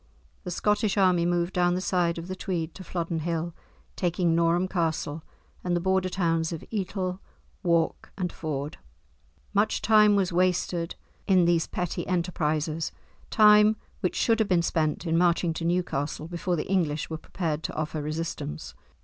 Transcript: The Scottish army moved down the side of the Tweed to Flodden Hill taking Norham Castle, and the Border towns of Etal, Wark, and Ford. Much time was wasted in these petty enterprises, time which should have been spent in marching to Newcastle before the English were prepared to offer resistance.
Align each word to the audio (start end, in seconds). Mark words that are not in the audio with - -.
The 0.45 0.49
Scottish 0.49 0.97
army 0.97 1.27
moved 1.27 1.53
down 1.53 1.75
the 1.75 1.79
side 1.79 2.17
of 2.17 2.27
the 2.27 2.35
Tweed 2.35 2.73
to 2.73 2.83
Flodden 2.83 3.19
Hill 3.19 3.53
taking 3.95 4.33
Norham 4.33 4.67
Castle, 4.67 5.21
and 5.63 5.75
the 5.75 5.79
Border 5.79 6.09
towns 6.09 6.51
of 6.51 6.63
Etal, 6.71 7.19
Wark, 7.61 8.11
and 8.17 8.33
Ford. 8.33 8.77
Much 9.53 9.79
time 9.79 10.15
was 10.15 10.33
wasted 10.33 10.95
in 11.27 11.45
these 11.45 11.67
petty 11.67 12.07
enterprises, 12.07 12.91
time 13.29 13.75
which 13.99 14.15
should 14.15 14.39
have 14.39 14.49
been 14.49 14.63
spent 14.63 15.05
in 15.05 15.19
marching 15.19 15.53
to 15.53 15.63
Newcastle 15.65 16.27
before 16.27 16.55
the 16.55 16.65
English 16.65 17.11
were 17.11 17.17
prepared 17.19 17.61
to 17.61 17.75
offer 17.75 18.01
resistance. 18.01 18.73